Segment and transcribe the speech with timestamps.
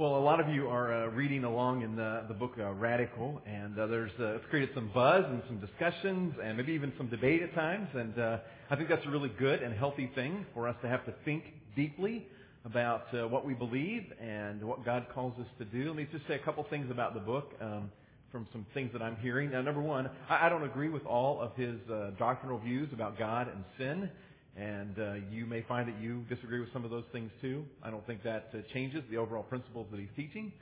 [0.00, 3.42] Well, a lot of you are uh, reading along in the, the book uh, Radical,
[3.44, 7.10] and uh, there's uh, it's created some buzz and some discussions, and maybe even some
[7.10, 7.86] debate at times.
[7.92, 8.38] And uh,
[8.70, 11.44] I think that's a really good and healthy thing for us to have to think
[11.76, 12.26] deeply
[12.64, 15.88] about uh, what we believe and what God calls us to do.
[15.88, 17.90] Let me just say a couple things about the book um,
[18.32, 19.50] from some things that I'm hearing.
[19.50, 23.18] Now, number one, I, I don't agree with all of his uh, doctrinal views about
[23.18, 24.10] God and sin.
[24.56, 27.64] And uh, you may find that you disagree with some of those things too.
[27.82, 30.52] I don't think that uh, changes the overall principles that he's teaching.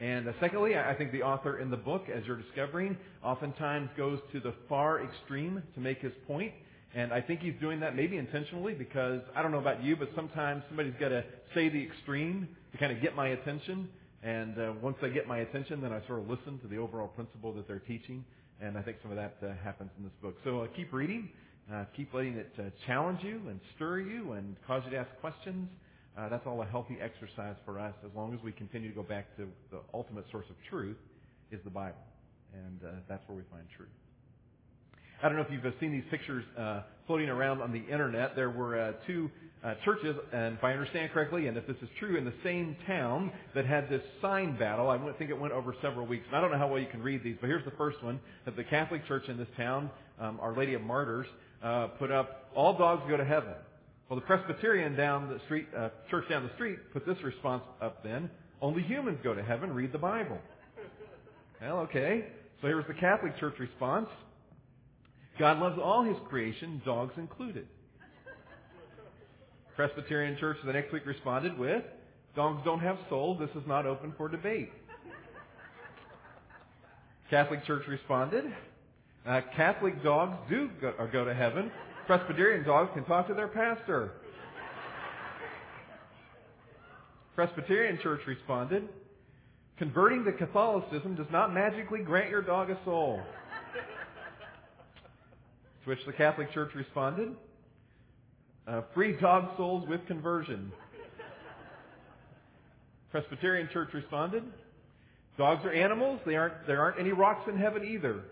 [0.00, 4.20] And uh, secondly, I think the author in the book, as you're discovering, oftentimes goes
[4.32, 6.52] to the far extreme to make his point.
[6.94, 10.08] And I think he's doing that maybe intentionally because I don't know about you, but
[10.14, 11.24] sometimes somebody's got to
[11.54, 13.88] say the extreme to kind of get my attention.
[14.22, 17.08] And uh, once they get my attention, then I sort of listen to the overall
[17.08, 18.24] principle that they're teaching.
[18.60, 20.36] And I think some of that uh, happens in this book.
[20.44, 21.28] So uh, keep reading.
[21.72, 25.10] Uh, keep letting it uh, challenge you and stir you and cause you to ask
[25.20, 25.68] questions.
[26.16, 29.02] Uh, that's all a healthy exercise for us as long as we continue to go
[29.02, 30.96] back to the ultimate source of truth
[31.52, 31.98] is the Bible.
[32.54, 33.88] And uh, that's where we find truth.
[35.22, 38.34] I don't know if you've seen these pictures uh, floating around on the internet.
[38.34, 39.30] There were uh, two
[39.62, 42.76] uh, churches, and if I understand correctly, and if this is true, in the same
[42.86, 44.88] town that had this sign battle.
[44.88, 46.24] I think it went over several weeks.
[46.28, 48.20] And I don't know how well you can read these, but here's the first one:
[48.44, 51.26] that the Catholic Church in this town, um, Our Lady of Martyrs,
[51.62, 53.54] uh, put up, "All dogs go to heaven."
[54.08, 58.02] Well, the Presbyterian down the street, uh, church down the street, put this response up.
[58.02, 59.72] Then, "Only humans go to heaven.
[59.72, 60.38] Read the Bible."
[61.60, 62.26] Well, okay.
[62.60, 64.08] So here's the Catholic Church response.
[65.38, 67.66] God loves all His creation, dogs included.
[69.76, 71.84] Presbyterian Church the next week responded with,
[72.34, 73.38] Dogs don't have souls.
[73.38, 74.70] This is not open for debate.
[77.30, 78.44] Catholic Church responded,
[79.28, 81.70] uh, Catholic dogs do go, go to heaven.
[82.06, 84.12] Presbyterian dogs can talk to their pastor.
[87.34, 88.88] Presbyterian Church responded,
[89.76, 93.20] Converting to Catholicism does not magically grant your dog a soul.
[95.84, 97.36] To which the Catholic Church responded,
[98.66, 100.72] uh, free dog souls with conversion.
[103.10, 104.42] Presbyterian Church responded,
[105.36, 106.20] dogs are animals.
[106.26, 108.24] They aren't, there aren't any rocks in heaven either.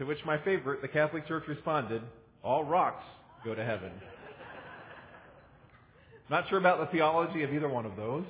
[0.00, 2.00] To which my favorite, the Catholic Church responded,
[2.42, 3.04] all rocks
[3.44, 3.92] go to heaven.
[6.30, 8.24] Not sure about the theology of either one of those.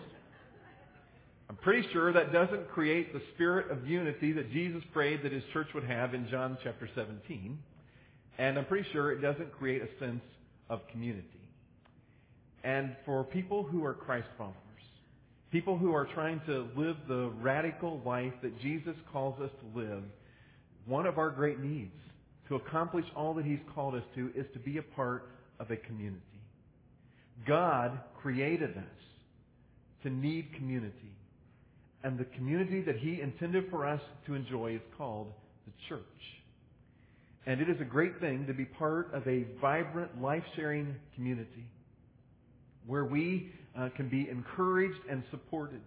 [1.48, 5.44] I'm pretty sure that doesn't create the spirit of unity that Jesus prayed that his
[5.52, 7.56] church would have in John chapter 17.
[8.38, 10.22] And I'm pretty sure it doesn't create a sense
[10.68, 11.28] of community.
[12.64, 14.56] And for people who are Christ followers,
[15.52, 20.02] people who are trying to live the radical life that Jesus calls us to live,
[20.90, 21.94] one of our great needs
[22.48, 25.30] to accomplish all that He's called us to is to be a part
[25.60, 26.20] of a community.
[27.46, 29.00] God created us
[30.02, 31.14] to need community.
[32.02, 35.32] And the community that He intended for us to enjoy is called
[35.64, 36.00] the church.
[37.46, 41.66] And it is a great thing to be part of a vibrant, life-sharing community
[42.86, 45.80] where we uh, can be encouraged and supported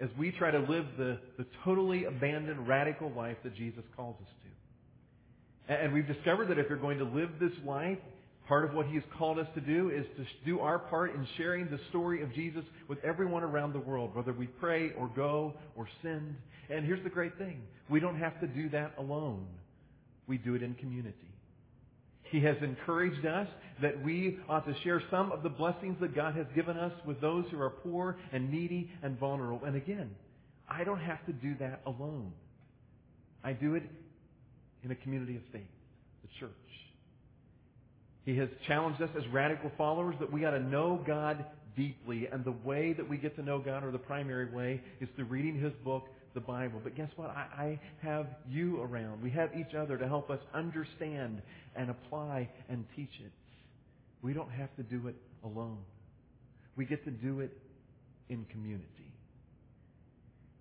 [0.00, 4.28] as we try to live the, the totally abandoned, radical life that Jesus calls us
[5.68, 5.74] to.
[5.74, 7.98] And we've discovered that if you're going to live this life,
[8.48, 11.70] part of what He's called us to do is to do our part in sharing
[11.70, 15.88] the story of Jesus with everyone around the world, whether we pray or go or
[16.02, 16.34] send.
[16.68, 17.62] And here's the great thing.
[17.88, 19.46] We don't have to do that alone
[20.26, 21.16] we do it in community.
[22.34, 23.46] He has encouraged us
[23.80, 27.20] that we ought to share some of the blessings that God has given us with
[27.20, 29.64] those who are poor and needy and vulnerable.
[29.64, 30.10] And again,
[30.68, 32.32] I don't have to do that alone.
[33.44, 33.84] I do it
[34.82, 35.62] in a community of faith,
[36.22, 36.50] the church.
[38.24, 41.44] He has challenged us as radical followers that we ought to know God
[41.76, 42.26] deeply.
[42.32, 45.26] And the way that we get to know God, or the primary way, is through
[45.26, 46.80] reading His book the Bible.
[46.82, 47.30] But guess what?
[47.30, 49.22] I, I have you around.
[49.22, 51.40] We have each other to help us understand
[51.76, 53.32] and apply and teach it.
[54.22, 55.78] We don't have to do it alone.
[56.76, 57.56] We get to do it
[58.28, 58.88] in community.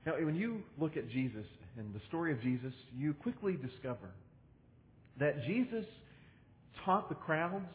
[0.06, 1.46] Now, when you look at Jesus
[1.78, 4.12] and the story of Jesus, you quickly discover
[5.20, 5.86] that Jesus
[6.84, 7.72] taught the crowds,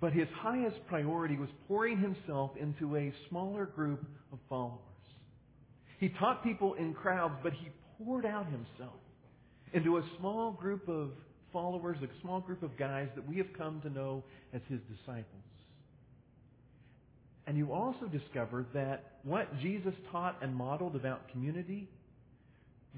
[0.00, 4.78] but his highest priority was pouring himself into a smaller group of followers.
[5.98, 9.00] He taught people in crowds, but he poured out himself
[9.72, 11.10] into a small group of
[11.52, 14.22] followers, a small group of guys that we have come to know
[14.52, 15.24] as his disciples.
[17.46, 21.88] And you also discover that what Jesus taught and modeled about community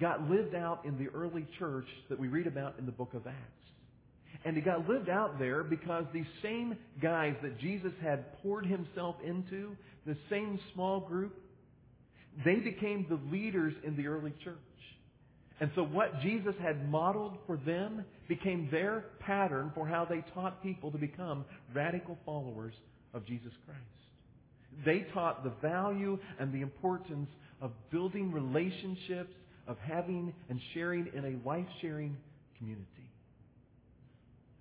[0.00, 3.26] got lived out in the early church that we read about in the book of
[3.26, 3.36] Acts.
[4.44, 9.16] And it got lived out there because these same guys that Jesus had poured himself
[9.24, 11.34] into, the same small group,
[12.44, 14.56] they became the leaders in the early church.
[15.60, 20.62] And so what Jesus had modeled for them became their pattern for how they taught
[20.62, 21.44] people to become
[21.74, 22.74] radical followers
[23.12, 23.80] of Jesus Christ.
[24.84, 27.28] They taught the value and the importance
[27.60, 29.34] of building relationships,
[29.66, 32.16] of having and sharing in a life-sharing
[32.56, 32.86] community.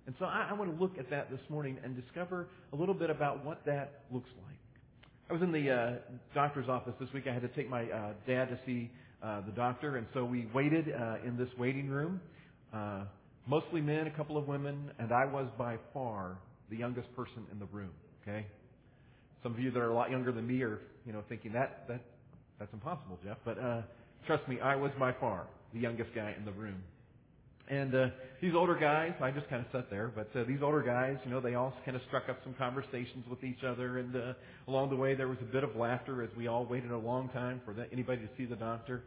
[0.06, 2.94] And so I, I want to look at that this morning and discover a little
[2.94, 4.57] bit about what that looks like.
[5.28, 5.92] I was in the uh,
[6.34, 7.24] doctor's office this week.
[7.28, 8.90] I had to take my uh, dad to see
[9.22, 12.18] uh, the doctor, and so we waited uh, in this waiting room.
[12.72, 13.02] Uh,
[13.46, 16.38] mostly men, a couple of women, and I was by far
[16.70, 17.90] the youngest person in the room.
[18.22, 18.46] Okay,
[19.42, 21.86] some of you that are a lot younger than me are, you know, thinking that
[21.88, 22.00] that
[22.58, 23.36] that's impossible, Jeff.
[23.44, 23.82] But uh,
[24.26, 26.82] trust me, I was by far the youngest guy in the room.
[27.68, 28.06] And uh,
[28.40, 31.30] these older guys, I just kind of sat there, but uh, these older guys, you
[31.30, 34.32] know, they all kind of struck up some conversations with each other, and uh,
[34.68, 37.28] along the way there was a bit of laughter as we all waited a long
[37.28, 39.02] time for the, anybody to see the doctor.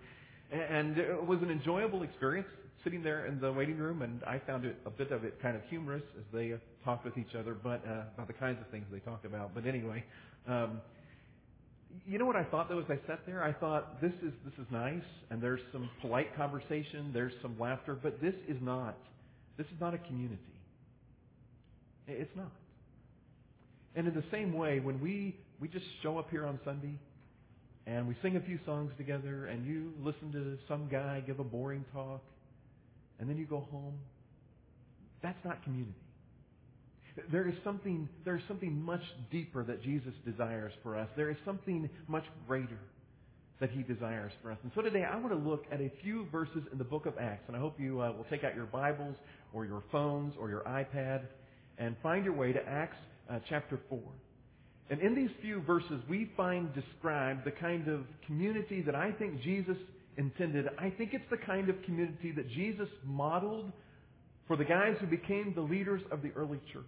[0.52, 2.48] And it was an enjoyable experience
[2.84, 5.56] sitting there in the waiting room, and I found it a bit of it kind
[5.56, 8.68] of humorous as they uh, talked with each other, but uh, about the kinds of
[8.68, 9.56] things they talked about.
[9.56, 10.04] But anyway,
[10.48, 10.82] um,
[12.06, 13.44] you know what I thought though as I sat there?
[13.44, 17.98] I thought this is this is nice and there's some polite conversation, there's some laughter,
[18.02, 18.98] but this is not
[19.58, 20.42] this is not a community.
[22.08, 22.52] It's not.
[23.96, 26.98] And in the same way, when we we just show up here on Sunday
[27.86, 31.44] and we sing a few songs together and you listen to some guy give a
[31.44, 32.22] boring talk
[33.20, 33.94] and then you go home,
[35.22, 35.94] that's not community.
[37.32, 41.08] There is something, there is something much deeper that Jesus desires for us.
[41.16, 42.80] There is something much greater
[43.60, 44.58] that he desires for us.
[44.64, 47.14] And so today I want to look at a few verses in the book of
[47.20, 47.44] Acts.
[47.48, 49.16] And I hope you uh, will take out your Bibles
[49.54, 51.22] or your phones or your iPad
[51.78, 52.98] and find your way to Acts
[53.30, 54.00] uh, chapter 4.
[54.90, 59.42] And in these few verses, we find described the kind of community that I think
[59.42, 59.78] Jesus
[60.18, 60.68] intended.
[60.78, 63.72] I think it's the kind of community that Jesus modeled
[64.48, 66.84] for the guys who became the leaders of the early church.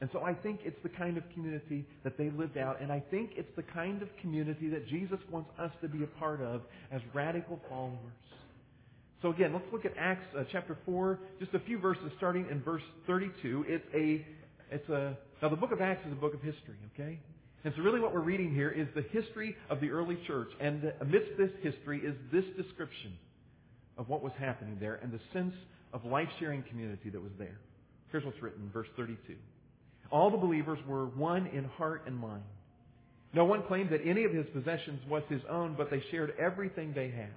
[0.00, 3.02] And so I think it's the kind of community that they lived out, and I
[3.10, 6.62] think it's the kind of community that Jesus wants us to be a part of
[6.92, 7.98] as radical followers.
[9.22, 12.60] So again, let's look at Acts uh, chapter 4, just a few verses starting in
[12.62, 13.64] verse 32.
[13.66, 14.26] It's a,
[14.70, 17.18] it's a, now the book of Acts is a book of history, okay?
[17.64, 20.92] And so really what we're reading here is the history of the early church, and
[21.00, 23.14] amidst this history is this description
[23.96, 25.54] of what was happening there and the sense
[25.94, 27.58] of life-sharing community that was there.
[28.10, 29.36] Here's what's written, verse 32.
[30.10, 32.42] All the believers were one in heart and mind.
[33.32, 36.92] No one claimed that any of his possessions was his own, but they shared everything
[36.94, 37.32] they had.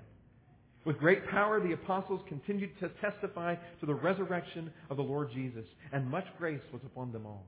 [0.85, 5.65] With great power, the apostles continued to testify to the resurrection of the Lord Jesus,
[5.91, 7.45] and much grace was upon them all.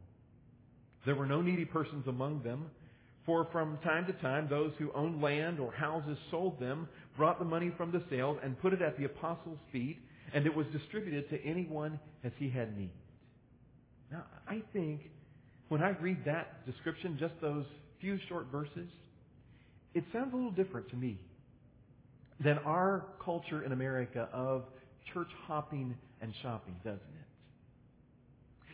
[1.06, 2.66] There were no needy persons among them,
[3.26, 7.46] for from time to time those who owned land or houses sold them, brought the
[7.46, 10.00] money from the sales, and put it at the apostles' feet,
[10.34, 12.92] and it was distributed to anyone as he had need.
[14.12, 15.02] Now, I think
[15.70, 17.66] when I read that description, just those
[18.02, 18.90] few short verses,
[19.94, 21.20] it sounds a little different to me
[22.44, 24.64] than our culture in America of
[25.14, 27.20] church hopping and shopping, doesn't it?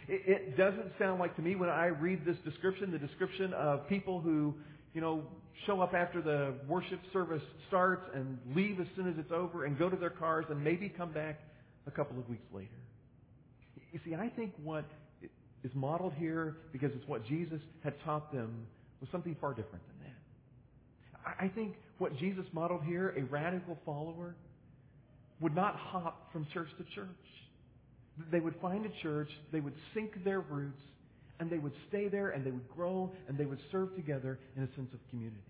[0.08, 4.22] It, doesn't sound like to me when I read this description, the description of people
[4.22, 4.54] who,
[4.96, 5.24] you know,
[5.68, 9.78] show up after the worship service starts and leave as soon as it's over and
[9.78, 11.42] go to their cars and maybe come back
[11.86, 12.70] a couple of weeks later.
[13.92, 14.86] You see, I think what
[15.66, 18.66] is modeled here because it's what Jesus had taught them
[19.02, 21.36] was something far different than that.
[21.40, 24.36] I think what Jesus modeled here, a radical follower,
[25.42, 27.08] would not hop from church to church.
[28.32, 30.82] They would find a church, they would sink their roots,
[31.40, 34.64] and they would stay there and they would grow and they would serve together in
[34.64, 35.42] a sense of community.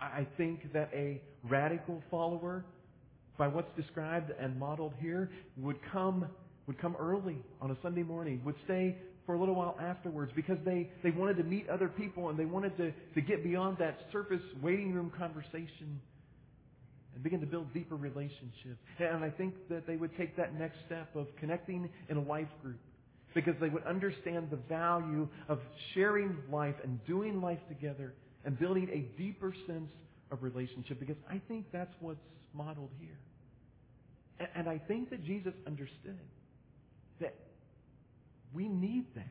[0.00, 2.64] I think that a radical follower,
[3.38, 6.26] by what's described and modeled here, would come
[6.66, 8.96] would come early on a Sunday morning, would stay
[9.26, 12.44] for a little while afterwards because they, they wanted to meet other people and they
[12.44, 16.00] wanted to, to get beyond that surface waiting room conversation
[17.14, 18.78] and begin to build deeper relationships.
[19.00, 22.46] And I think that they would take that next step of connecting in a life
[22.62, 22.78] group
[23.34, 25.58] because they would understand the value of
[25.94, 29.90] sharing life and doing life together and building a deeper sense
[30.30, 32.20] of relationship because I think that's what's
[32.54, 33.18] modeled here.
[34.54, 36.18] And I think that Jesus understood
[37.20, 37.34] that
[38.54, 39.26] we need that.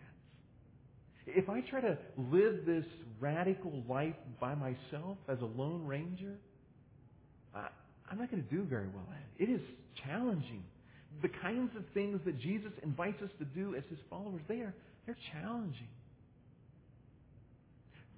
[1.26, 1.98] If I try to
[2.32, 2.86] live this
[3.20, 6.36] radical life by myself as a lone ranger,
[7.56, 7.68] I,
[8.10, 9.50] I'm not going to do very well at it.
[9.50, 9.62] It is
[10.06, 10.64] challenging.
[11.22, 14.74] The kinds of things that Jesus invites us to do as his followers, they are
[15.06, 15.88] they're challenging.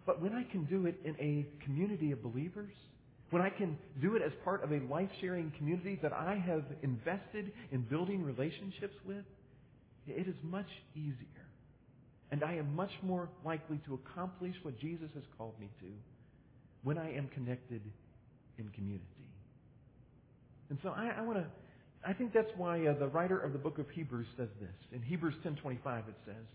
[0.05, 2.73] But when I can do it in a community of believers,
[3.29, 7.53] when I can do it as part of a life-sharing community that I have invested
[7.71, 9.23] in building relationships with,
[10.05, 11.47] it is much easier.
[12.31, 15.87] And I am much more likely to accomplish what Jesus has called me to
[16.83, 17.81] when I am connected
[18.57, 19.05] in community.
[20.69, 21.45] And so I, I want to,
[22.05, 24.69] I think that's why uh, the writer of the book of Hebrews says this.
[24.91, 25.75] In Hebrews 10.25
[26.07, 26.45] it says,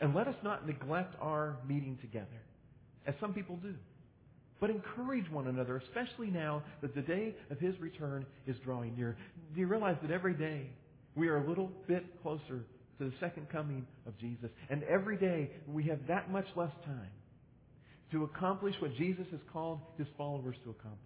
[0.00, 2.26] And let us not neglect our meeting together,
[3.06, 3.74] as some people do,
[4.60, 9.16] but encourage one another, especially now that the day of his return is drawing near.
[9.54, 10.66] Do you realize that every day
[11.16, 12.64] we are a little bit closer
[12.98, 14.50] to the second coming of Jesus?
[14.68, 17.10] And every day we have that much less time
[18.12, 20.98] to accomplish what Jesus has called his followers to accomplish.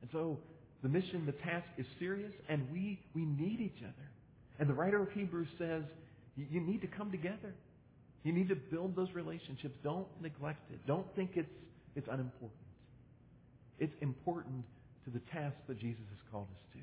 [0.00, 0.38] And so
[0.82, 4.10] the mission, the task is serious, and we, we need each other.
[4.58, 5.82] And the writer of Hebrews says,
[6.36, 7.54] you need to come together.
[8.24, 9.74] You need to build those relationships.
[9.82, 10.80] Don't neglect it.
[10.86, 11.50] Don't think it's,
[11.94, 12.52] it's unimportant.
[13.78, 14.64] It's important
[15.04, 16.78] to the task that Jesus has called us to.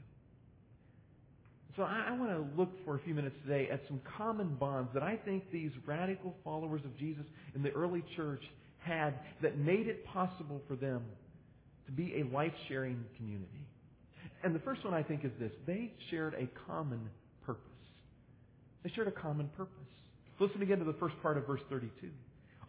[1.78, 4.92] So I, I want to look for a few minutes today at some common bonds
[4.94, 7.24] that I think these radical followers of Jesus
[7.56, 8.44] in the early church
[8.80, 11.04] had that made it possible for them
[11.86, 13.59] to be a life-sharing community.
[14.44, 15.52] And the first one I think is this.
[15.68, 17.10] They shared a common
[17.46, 17.62] purpose.
[18.84, 19.74] They shared a common purpose.
[20.40, 22.08] Listen again to the first part of verse 32.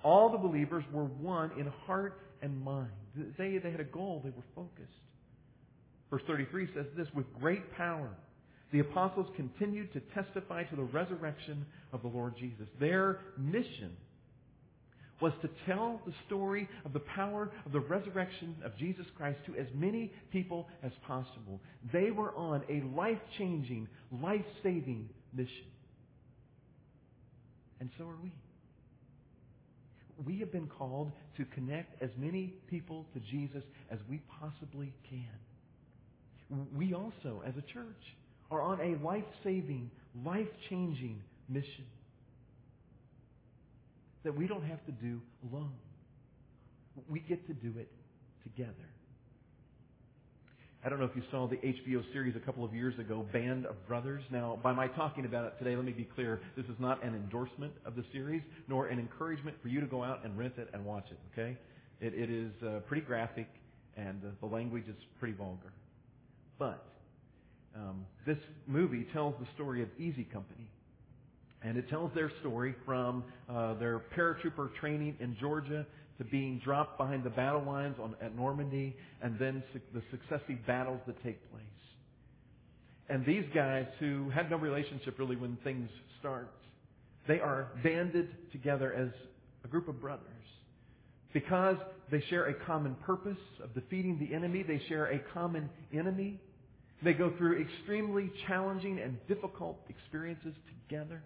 [0.02, 2.90] All the believers were one in heart and mind.
[3.38, 4.20] They, they had a goal.
[4.24, 4.90] They were focused.
[6.10, 8.10] Verse 33 says this, with great power,
[8.72, 12.66] the apostles continued to testify to the resurrection of the Lord Jesus.
[12.80, 13.92] Their mission
[15.20, 19.56] was to tell the story of the power of the resurrection of Jesus Christ to
[19.56, 21.60] as many people as possible.
[21.92, 23.88] They were on a life-changing,
[24.22, 25.66] life-saving mission.
[27.80, 28.32] And so are we.
[30.26, 36.66] We have been called to connect as many people to Jesus as we possibly can.
[36.76, 38.02] We also, as a church,
[38.50, 39.90] are on a life-saving,
[40.24, 41.84] life-changing mission
[44.24, 45.72] that we don't have to do alone.
[47.08, 47.90] We get to do it
[48.42, 48.74] together.
[50.82, 53.66] I don't know if you saw the HBO series a couple of years ago, Band
[53.66, 54.22] of Brothers.
[54.30, 56.40] Now, by my talking about it today, let me be clear.
[56.56, 60.02] This is not an endorsement of the series, nor an encouragement for you to go
[60.02, 61.58] out and rent it and watch it, okay?
[62.00, 63.46] It, it is uh, pretty graphic,
[63.98, 65.72] and uh, the language is pretty vulgar.
[66.58, 66.82] But
[67.76, 70.66] um, this movie tells the story of Easy Company.
[71.62, 75.86] And it tells their story from uh, their paratrooper training in Georgia
[76.18, 80.66] to being dropped behind the battle lines on, at Normandy and then su- the successive
[80.66, 81.62] battles that take place.
[83.08, 85.88] And these guys who had no relationship really when things
[86.18, 86.50] start,
[87.26, 89.08] they are banded together as
[89.64, 90.26] a group of brothers.
[91.32, 91.76] Because
[92.10, 96.40] they share a common purpose of defeating the enemy, they share a common enemy.
[97.02, 100.54] They go through extremely challenging and difficult experiences
[100.88, 101.22] together.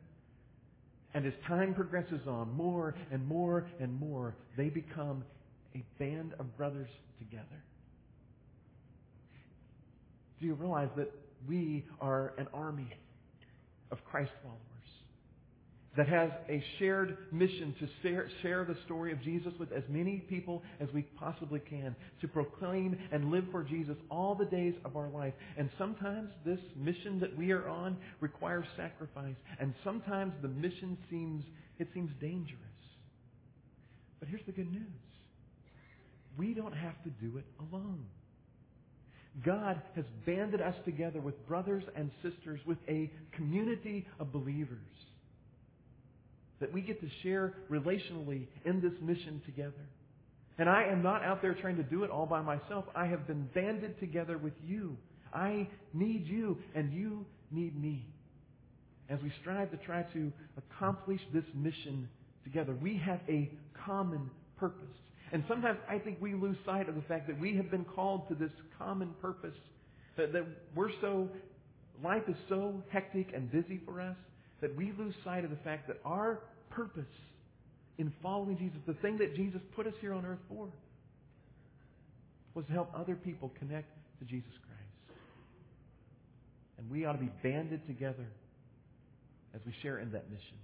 [1.15, 5.25] And as time progresses on, more and more and more, they become
[5.75, 7.63] a band of brothers together.
[10.41, 11.11] Do you realize that
[11.47, 12.89] we are an army
[13.93, 14.74] of Christ followers
[15.97, 20.19] that has a shared mission to share, share, the story of Jesus with as many
[20.29, 24.97] people as we possibly can, to proclaim and live for Jesus all the days of
[24.97, 25.35] our life.
[25.57, 31.45] And sometimes this mission that we are on requires sacrifice, and sometimes the mission seems
[31.79, 32.61] it seems dangerous.
[34.21, 34.83] But here's the good news.
[36.39, 38.05] We don't have to do it alone.
[39.45, 44.79] God has banded us together with brothers and sisters, with a community of believers
[46.65, 49.85] that we get to share relationally in this mission together.
[50.57, 52.87] And I am not out there trying to do it all by myself.
[52.97, 54.97] I have been banded together with you.
[55.35, 58.07] I need you, and you need me.
[59.11, 62.09] As we strive to try to accomplish this mission
[62.45, 63.51] together, we have a
[63.85, 64.89] common purpose.
[65.33, 68.27] And sometimes I think we lose sight of the fact that we have been called
[68.29, 69.59] to this common purpose,
[70.17, 71.29] that, that we're so,
[72.03, 74.17] life is so hectic and busy for us
[74.65, 76.41] that we lose sight of the fact that our
[76.75, 77.05] purpose
[77.99, 80.69] in following Jesus, the thing that Jesus put us here on earth for,
[82.55, 83.89] was to help other people connect
[84.19, 85.19] to Jesus Christ.
[86.79, 88.27] And we ought to be banded together
[89.55, 90.57] as we share in that mission.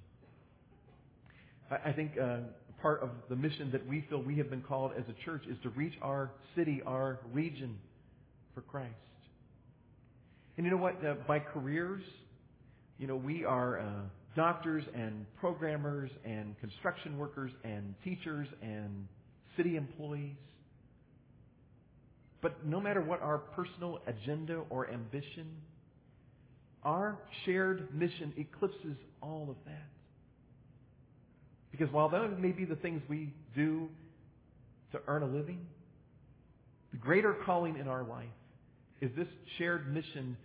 [1.70, 2.38] I, think uh,
[2.82, 5.56] part of the mission that we feel we have been called as a church is
[5.62, 7.78] to reach our city, our region
[8.54, 8.94] for Christ.
[10.56, 11.04] And you know what?
[11.04, 12.02] Uh, by careers,
[12.98, 13.84] you know, we are uh,
[14.36, 19.06] doctors and programmers and construction workers and teachers and
[19.56, 20.36] city employees.
[22.42, 25.48] But no matter what our personal agenda or ambition,
[26.82, 29.88] our shared mission eclipses all of that.
[31.70, 33.88] Because while those may be the things we do
[34.92, 35.66] to earn a living,
[36.92, 38.26] the greater calling in our life
[39.00, 40.36] is this shared mission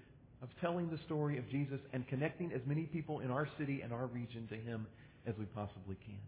[0.45, 3.91] of telling the story of Jesus and connecting as many people in our city and
[3.91, 4.85] our region to Him
[5.25, 6.19] as we possibly can.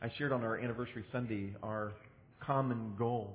[0.00, 1.92] I shared on our anniversary Sunday our
[2.40, 3.34] common goal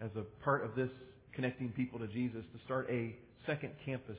[0.00, 0.90] as a part of this
[1.32, 3.14] connecting people to Jesus to start a
[3.46, 4.18] second campus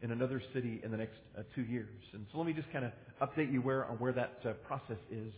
[0.00, 1.88] in another city in the next uh, two years.
[2.14, 4.96] And so let me just kind of update you where on where that uh, process
[5.10, 5.32] is.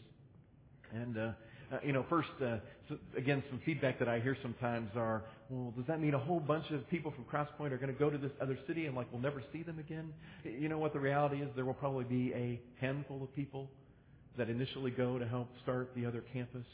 [0.94, 1.30] And uh,
[1.72, 2.56] uh, you know, first, uh,
[2.88, 6.40] so again, some feedback that I hear sometimes are, well, does that mean a whole
[6.40, 9.06] bunch of people from Crosspoint are going to go to this other city and like
[9.12, 10.12] we'll never see them again?
[10.44, 11.48] You know what the reality is?
[11.54, 13.68] There will probably be a handful of people
[14.36, 16.66] that initially go to help start the other campus,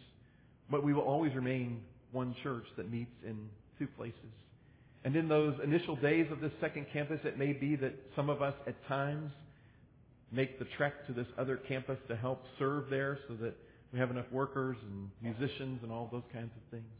[0.70, 3.36] but we will always remain one church that meets in
[3.78, 4.14] two places.
[5.04, 8.40] And in those initial days of this second campus, it may be that some of
[8.40, 9.30] us at times
[10.32, 13.54] make the trek to this other campus to help serve there so that
[13.92, 16.90] we have enough workers and musicians and all those kinds of things.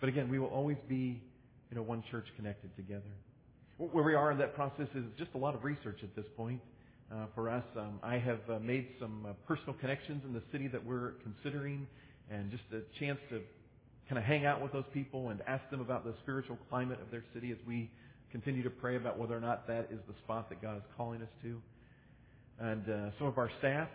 [0.00, 1.20] But again, we will always be,
[1.70, 3.02] you know, one church connected together.
[3.78, 6.60] Where we are in that process is just a lot of research at this point.
[7.12, 10.66] Uh, for us, um, I have uh, made some uh, personal connections in the city
[10.68, 11.86] that we're considering,
[12.30, 13.40] and just a chance to
[14.08, 17.10] kind of hang out with those people and ask them about the spiritual climate of
[17.10, 17.90] their city as we
[18.32, 21.22] continue to pray about whether or not that is the spot that God is calling
[21.22, 21.60] us to.
[22.58, 23.88] And uh, some of our staff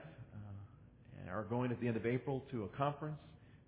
[1.29, 3.19] are going at the end of April to a conference,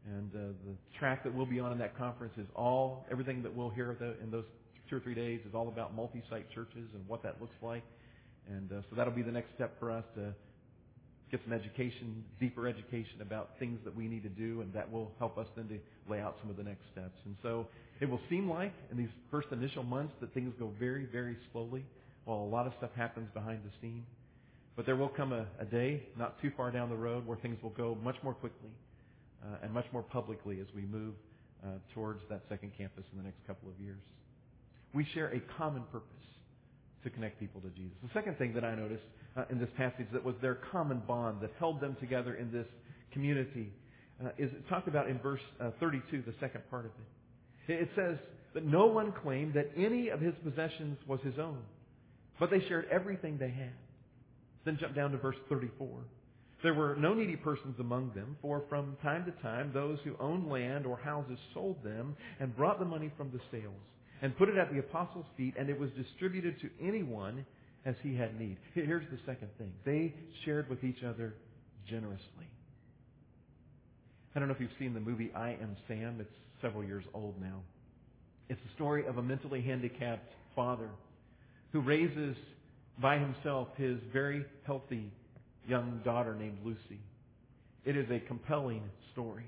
[0.06, 3.56] and uh, the track that we'll be on in that conference is all everything that
[3.56, 4.46] we'll hear in those
[4.90, 7.84] two or three days is all about multi-site churches and what that looks like.
[8.50, 10.34] And uh, so that'll be the next step for us to
[11.32, 15.12] get some education, deeper education about things that we need to do, and that will
[15.18, 17.18] help us then to lay out some of the next steps.
[17.26, 17.66] And so
[18.02, 21.86] it will seem like in these first initial months that things go very, very slowly
[22.26, 24.06] while a lot of stuff happens behind the scene.
[24.76, 27.62] But there will come a, a day, not too far down the road, where things
[27.62, 28.72] will go much more quickly
[29.44, 31.14] uh, and much more publicly as we move
[31.64, 34.02] uh, towards that second campus in the next couple of years.
[34.94, 36.10] We share a common purpose
[37.04, 37.94] to connect people to Jesus.
[38.02, 39.04] The second thing that I noticed
[39.36, 42.68] uh, in this passage that was their common bond that held them together in this
[43.12, 43.72] community
[44.24, 46.92] uh, is talked about in verse uh, 32, the second part of
[47.68, 47.82] it.
[47.82, 48.18] It says
[48.54, 51.60] that no one claimed that any of his possessions was his own,
[52.40, 53.74] but they shared everything they had.
[54.66, 55.88] Then jump down to verse 34.
[56.64, 60.50] There were no needy persons among them, for from time to time those who owned
[60.50, 63.74] land or houses sold them and brought the money from the sales
[64.22, 67.46] and put it at the apostles' feet, and it was distributed to anyone
[67.86, 68.58] as he had need.
[68.74, 69.74] Here's the second thing.
[69.86, 70.14] They
[70.46, 71.34] shared with each other
[71.90, 72.48] generously.
[74.34, 76.18] I don't know if you've seen the movie I Am Sam.
[76.22, 77.62] It's several years old now.
[78.48, 80.90] It's the story of a mentally handicapped father
[81.74, 82.38] who raises
[83.02, 85.12] by himself his very healthy
[85.68, 87.00] young daughter named Lucy.
[87.86, 89.46] It is a compelling story.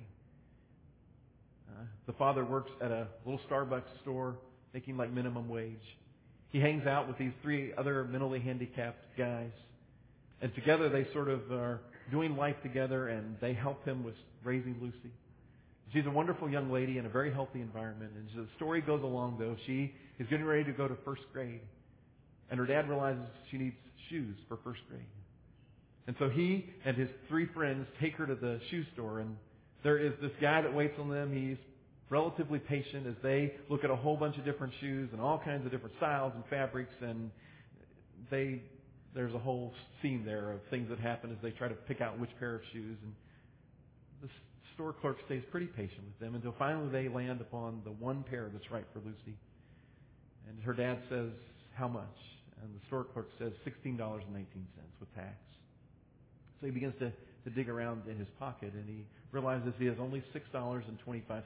[1.69, 4.35] Uh, the father works at a little Starbucks store
[4.73, 5.75] making like minimum wage.
[6.51, 9.51] He hangs out with these three other mentally handicapped guys.
[10.41, 11.81] And together they sort of are
[12.11, 15.13] doing life together and they help him with raising Lucy.
[15.93, 18.11] She's a wonderful young lady in a very healthy environment.
[18.15, 21.61] And the story goes along, though, she is getting ready to go to first grade.
[22.49, 23.75] And her dad realizes she needs
[24.09, 25.01] shoes for first grade.
[26.07, 29.19] And so he and his three friends take her to the shoe store.
[29.19, 29.35] And
[29.83, 31.33] there is this guy that waits on them.
[31.33, 31.57] He's
[32.09, 35.65] relatively patient as they look at a whole bunch of different shoes and all kinds
[35.65, 37.31] of different styles and fabrics and
[38.29, 38.61] they
[39.15, 42.19] there's a whole scene there of things that happen as they try to pick out
[42.19, 43.13] which pair of shoes and
[44.21, 44.29] the
[44.75, 48.49] store clerk stays pretty patient with them until finally they land upon the one pair
[48.51, 49.37] that's right for Lucy.
[50.47, 51.31] And her dad says,
[51.73, 53.99] "How much?" And the store clerk says, $16.19
[54.99, 55.35] with tax.
[56.59, 57.11] So he begins to
[57.45, 60.81] to dig around in his pocket, and he realizes he has only $6.25,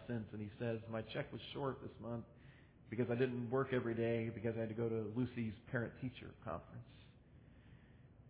[0.10, 2.24] and he says, my check was short this month
[2.90, 6.88] because I didn't work every day because I had to go to Lucy's parent-teacher conference.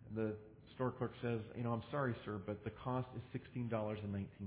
[0.10, 0.34] And the
[0.74, 3.70] store clerk says, you know, I'm sorry, sir, but the cost is $16.19.
[4.02, 4.46] He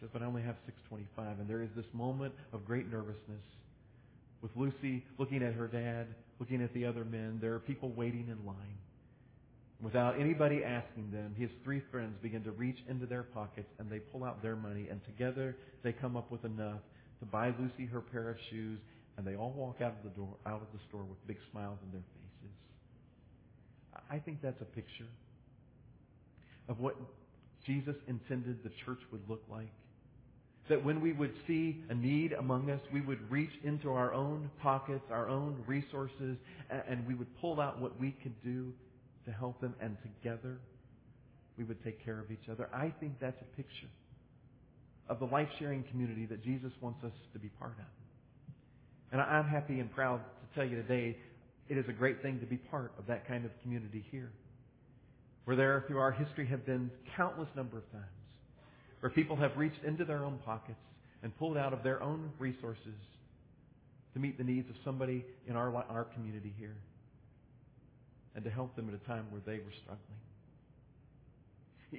[0.00, 3.46] says, but I only have 625 And there is this moment of great nervousness
[4.42, 6.06] with Lucy looking at her dad,
[6.38, 7.38] looking at the other men.
[7.40, 8.78] There are people waiting in line.
[9.82, 13.98] Without anybody asking them, his three friends begin to reach into their pockets and they
[13.98, 16.80] pull out their money and together they come up with enough
[17.20, 18.78] to buy Lucy her pair of shoes
[19.16, 21.78] and they all walk out of the door, out of the store with big smiles
[21.82, 22.20] on their faces.
[24.10, 25.08] I think that's a picture
[26.68, 26.96] of what
[27.66, 29.72] Jesus intended the church would look like.
[30.70, 34.48] That when we would see a need among us, we would reach into our own
[34.62, 36.36] pockets, our own resources,
[36.70, 38.72] and we would pull out what we could do
[39.26, 40.58] to help them, and together
[41.58, 42.70] we would take care of each other.
[42.72, 43.90] I think that's a picture
[45.08, 47.84] of the life sharing community that Jesus wants us to be part of.
[49.10, 51.16] And I'm happy and proud to tell you today
[51.68, 54.30] it is a great thing to be part of that kind of community here.
[55.46, 58.19] Where there, through our history, have been countless number of times
[59.00, 60.78] where people have reached into their own pockets
[61.22, 62.94] and pulled out of their own resources
[64.14, 66.76] to meet the needs of somebody in our, our community here
[68.34, 70.00] and to help them at a time where they were struggling.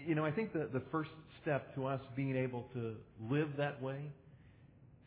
[0.08, 1.10] You know, I think the, the first
[1.42, 2.96] step to us being able to
[3.30, 4.00] live that way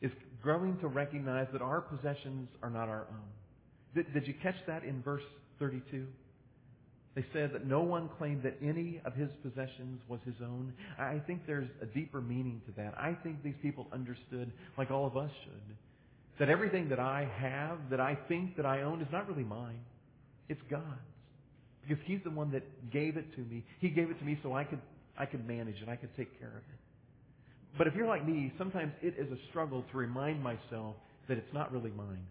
[0.02, 3.94] is growing to recognize that our possessions are not our own.
[3.94, 5.22] Did, did you catch that in verse
[5.58, 6.06] 32?
[7.14, 10.72] They said that no one claimed that any of his possessions was his own.
[10.98, 12.94] I think there's a deeper meaning to that.
[12.98, 15.76] I think these people understood, like all of us should,
[16.40, 19.78] that everything that I have, that I think that I own, is not really mine.
[20.48, 20.84] It's God's.
[21.86, 23.64] Because He's the one that gave it to me.
[23.78, 24.80] He gave it to me so I could,
[25.16, 25.88] I could manage it.
[25.88, 26.80] I could take care of it.
[27.78, 30.96] But if you're like me, sometimes it is a struggle to remind myself
[31.28, 32.26] that it's not really mine.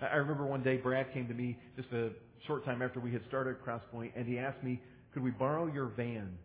[0.00, 2.10] I remember one day Brad came to me just a
[2.46, 4.80] short time after we had started Crosspoint, and he asked me,
[5.12, 6.36] could we borrow your van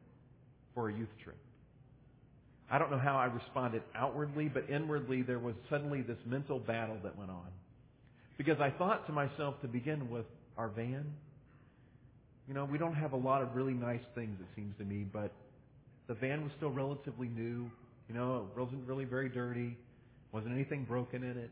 [0.74, 1.38] for a youth trip?
[2.72, 6.98] I don't know how I responded outwardly, but inwardly there was suddenly this mental battle
[7.04, 7.48] that went on.
[8.38, 10.26] Because I thought to myself to begin with,
[10.58, 11.06] our van,
[12.48, 15.06] you know, we don't have a lot of really nice things, it seems to me,
[15.12, 15.32] but
[16.08, 17.70] the van was still relatively new.
[18.10, 19.78] You know, it wasn't really very dirty.
[20.32, 21.52] Wasn't anything broken in it.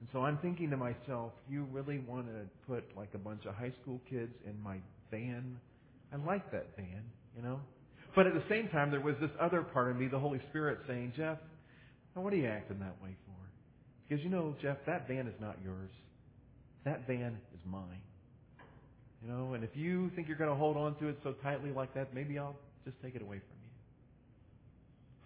[0.00, 3.54] And so I'm thinking to myself, you really want to put like a bunch of
[3.54, 4.78] high school kids in my
[5.10, 5.56] van?
[6.12, 7.02] I like that van,
[7.36, 7.60] you know?
[8.16, 10.78] But at the same time, there was this other part of me, the Holy Spirit,
[10.88, 11.38] saying, Jeff,
[12.16, 13.36] now what are you acting that way for?
[14.08, 15.90] Because you know, Jeff, that van is not yours.
[16.84, 18.02] That van is mine.
[19.22, 21.70] You know, and if you think you're going to hold on to it so tightly
[21.70, 23.70] like that, maybe I'll just take it away from you.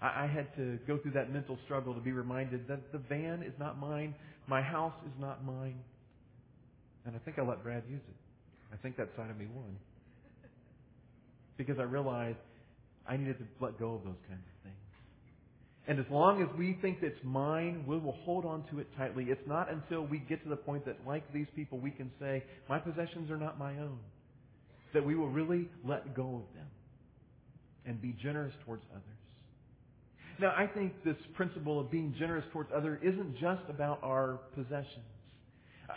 [0.02, 3.42] I, I had to go through that mental struggle to be reminded that the van
[3.42, 4.14] is not mine.
[4.46, 5.78] My house is not mine.
[7.06, 8.16] And I think I let Brad use it.
[8.72, 9.76] I think that side of me won.
[11.56, 12.38] Because I realized
[13.06, 14.76] I needed to let go of those kinds of things.
[15.86, 19.26] And as long as we think it's mine, we will hold on to it tightly.
[19.28, 22.42] It's not until we get to the point that, like these people, we can say,
[22.70, 23.98] my possessions are not my own,
[24.94, 26.66] that we will really let go of them
[27.84, 29.23] and be generous towards others.
[30.40, 35.04] Now, I think this principle of being generous towards others isn't just about our possessions.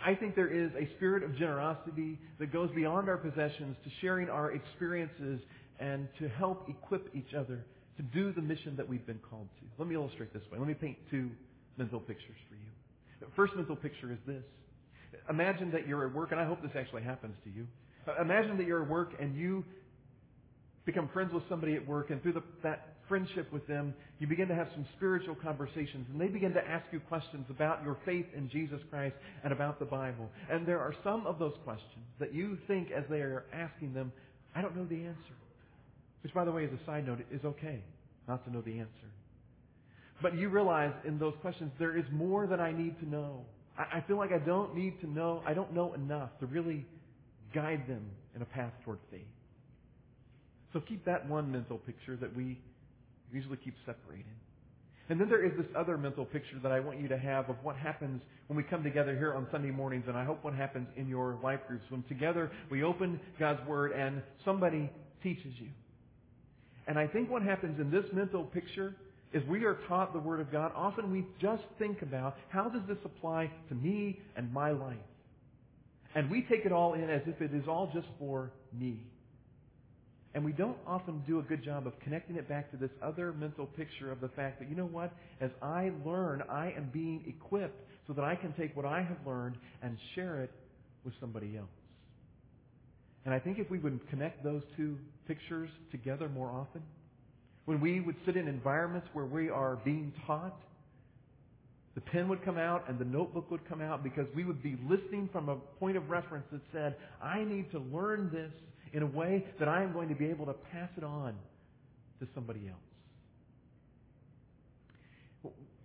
[0.04, 4.28] I think there is a spirit of generosity that goes beyond our possessions to sharing
[4.28, 5.40] our experiences
[5.80, 7.64] and to help equip each other
[7.96, 9.66] to do the mission that we've been called to.
[9.78, 10.58] Let me illustrate this way.
[10.58, 11.30] Let me paint two
[11.76, 12.60] mental pictures for you.
[13.20, 14.44] The first mental picture is this.
[15.30, 17.66] Imagine that you're at work, and I hope this actually happens to you.
[18.20, 19.64] Imagine that you're at work and you
[20.84, 24.48] become friends with somebody at work, and through the, that friendship with them, you begin
[24.48, 28.26] to have some spiritual conversations, and they begin to ask you questions about your faith
[28.36, 30.28] in Jesus Christ and about the Bible.
[30.50, 34.12] And there are some of those questions that you think, as they are asking them,
[34.54, 35.34] I don't know the answer.
[36.22, 37.82] Which, by the way, as a side note, is okay
[38.26, 39.08] not to know the answer.
[40.20, 43.44] But you realize in those questions, there is more that I need to know.
[43.78, 46.84] I, I feel like I don't need to know, I don't know enough to really
[47.54, 49.22] guide them in a path toward faith.
[50.72, 52.58] So keep that one mental picture that we
[53.32, 54.24] usually keep separated.
[55.08, 57.56] And then there is this other mental picture that I want you to have of
[57.62, 60.86] what happens when we come together here on Sunday mornings, and I hope what happens
[60.96, 64.90] in your life groups when together we open God's Word and somebody
[65.22, 65.68] teaches you.
[66.86, 68.94] And I think what happens in this mental picture
[69.32, 70.72] is we are taught the Word of God.
[70.74, 74.96] Often we just think about how does this apply to me and my life?
[76.14, 79.02] And we take it all in as if it is all just for me.
[80.38, 83.32] And we don't often do a good job of connecting it back to this other
[83.32, 85.10] mental picture of the fact that, you know what?
[85.40, 89.16] As I learn, I am being equipped so that I can take what I have
[89.26, 90.52] learned and share it
[91.04, 91.66] with somebody else.
[93.24, 94.96] And I think if we would connect those two
[95.26, 96.82] pictures together more often,
[97.64, 100.56] when we would sit in environments where we are being taught,
[101.96, 104.78] the pen would come out and the notebook would come out because we would be
[104.88, 108.52] listening from a point of reference that said, I need to learn this
[108.92, 111.34] in a way that I am going to be able to pass it on
[112.20, 112.78] to somebody else.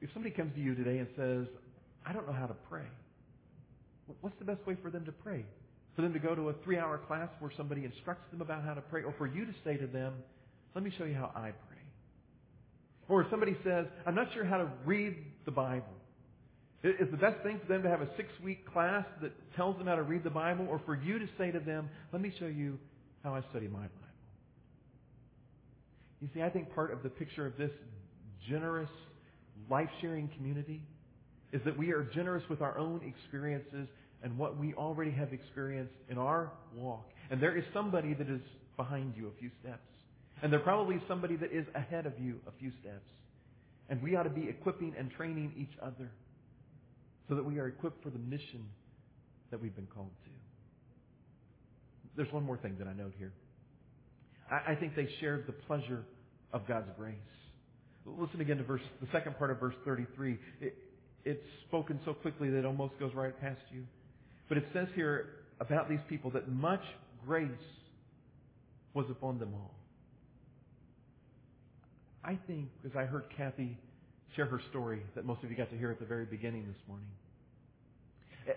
[0.02, 1.48] If somebody comes to you today and says,
[2.06, 2.86] I don't know how to pray,
[4.22, 5.46] what's the best way for them to pray?
[5.96, 8.74] For them to go to a three hour class where somebody instructs them about how
[8.74, 10.14] to pray, or for you to say to them,
[10.76, 11.78] let me show you how I pray.
[13.08, 15.86] Or if somebody says, I'm not sure how to read the Bible.
[16.84, 19.88] Is the best thing for them to have a six week class that tells them
[19.88, 22.48] how to read the Bible, or for you to say to them, let me show
[22.48, 22.78] you
[23.24, 24.04] how I study my Bible?
[26.22, 27.72] You see, I think part of the picture of this
[28.48, 28.90] generous,
[29.70, 30.82] life sharing community
[31.52, 33.88] is that we are generous with our own experiences
[34.24, 37.06] and what we already have experienced in our walk.
[37.30, 38.42] And there is somebody that is
[38.78, 39.84] behind you a few steps.
[40.42, 43.10] And there probably is somebody that is ahead of you a few steps.
[43.90, 46.10] And we ought to be equipping and training each other
[47.30, 48.66] so that we are equipped for the mission
[49.52, 50.33] that we've been called to.
[52.16, 53.34] There's one more thing that I note here.
[54.50, 56.04] I, I think they shared the pleasure
[56.52, 57.16] of God's grace.
[58.06, 60.38] Listen again to verse, the second part of verse 33.
[60.62, 60.76] It,
[61.26, 63.84] it's spoken so quickly that it almost goes right past you.
[64.50, 66.84] But it says here about these people that much
[67.26, 67.50] grace
[68.94, 69.74] was upon them all.
[72.24, 73.78] I think, because I heard Kathy
[74.36, 76.82] share her story that most of you got to hear at the very beginning this
[76.88, 77.08] morning.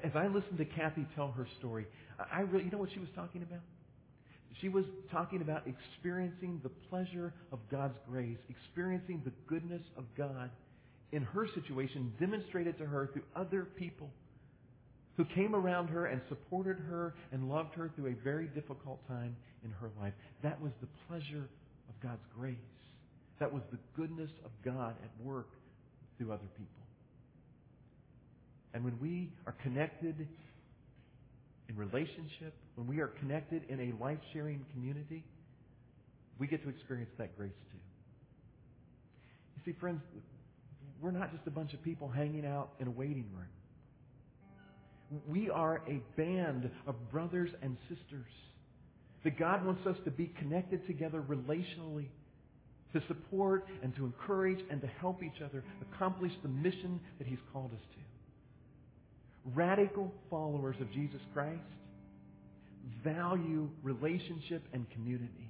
[0.04, 1.86] As I listened to Kathy tell her story,
[2.18, 3.60] I really, you know what she was talking about?
[4.60, 10.50] She was talking about experiencing the pleasure of God's grace, experiencing the goodness of God
[11.12, 14.10] in her situation demonstrated to her through other people
[15.16, 19.36] who came around her and supported her and loved her through a very difficult time
[19.64, 20.12] in her life.
[20.42, 21.48] That was the pleasure
[21.88, 22.56] of God's grace.
[23.40, 25.48] That was the goodness of God at work
[26.16, 26.72] through other people.
[28.74, 30.28] And when we are connected
[31.68, 35.24] in relationship, when we are connected in a life sharing community,
[36.38, 37.78] we get to experience that grace too.
[39.56, 40.00] You see, friends,
[41.00, 45.20] we're not just a bunch of people hanging out in a waiting room.
[45.28, 48.32] We are a band of brothers and sisters
[49.24, 52.06] that God wants us to be connected together relationally
[52.92, 57.38] to support and to encourage and to help each other accomplish the mission that He's
[57.52, 58.05] called us to.
[59.54, 61.62] Radical followers of Jesus Christ
[63.04, 65.48] value relationship and community.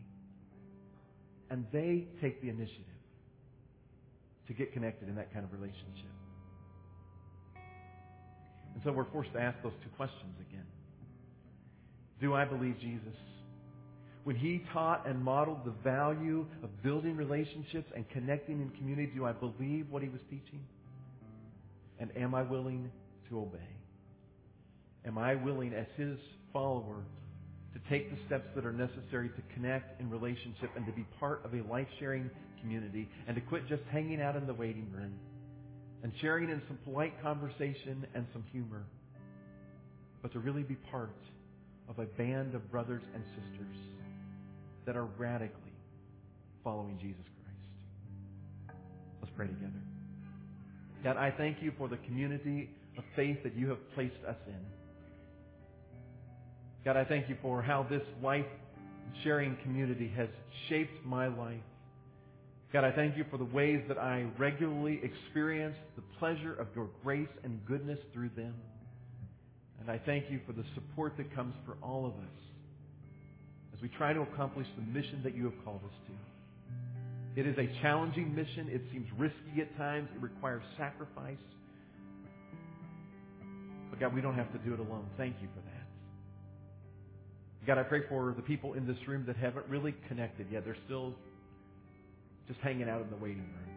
[1.50, 2.85] And they take the initiative
[4.48, 6.11] to get connected in that kind of relationship.
[8.74, 10.66] And so we're forced to ask those two questions again.
[12.20, 13.16] Do I believe Jesus?
[14.24, 19.24] When he taught and modeled the value of building relationships and connecting in community, do
[19.24, 20.61] I believe what he was teaching?
[22.00, 22.90] And am I willing
[23.30, 23.75] to obey?
[25.07, 26.19] Am I willing, as his
[26.53, 27.05] follower,
[27.73, 31.45] to take the steps that are necessary to connect in relationship and to be part
[31.45, 35.12] of a life sharing community and to quit just hanging out in the waiting room
[36.03, 38.85] and sharing in some polite conversation and some humor,
[40.23, 41.11] but to really be part
[41.88, 43.77] of a band of brothers and sisters
[44.87, 45.73] that are radically
[46.64, 48.79] following Jesus Christ.
[49.21, 49.83] Let's pray together.
[51.05, 54.86] God, I thank you for the community of faith that you have placed us in.
[56.87, 58.46] God, I thank you for how this life
[59.25, 60.29] sharing community has
[60.68, 61.59] shaped my life.
[62.72, 66.88] God, I thank you for the ways that I regularly experience the pleasure of your
[67.03, 68.55] grace and goodness through them.
[69.81, 72.38] And I thank you for the support that comes for all of us
[73.75, 77.40] as we try to accomplish the mission that you have called us to.
[77.40, 78.68] It is a challenging mission.
[78.70, 80.09] It seems risky at times.
[80.14, 81.35] It requires sacrifice.
[83.90, 85.07] But God, we don't have to do it alone.
[85.16, 85.65] Thank you for that.
[87.66, 90.64] God, I pray for the people in this room that haven't really connected yet.
[90.64, 91.14] They're still
[92.46, 93.74] just hanging out in the waiting room.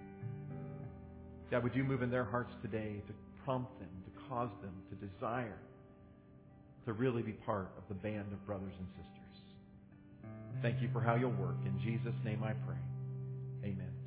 [1.49, 5.07] God, would you move in their hearts today to prompt them, to cause them to
[5.07, 5.57] desire
[6.85, 9.15] to really be part of the band of brothers and sisters?
[10.61, 11.57] Thank you for how you'll work.
[11.65, 12.75] In Jesus' name I pray.
[13.63, 13.98] Amen.